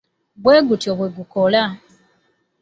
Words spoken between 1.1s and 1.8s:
gukola.